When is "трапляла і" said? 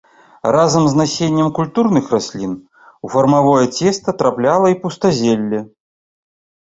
4.23-4.79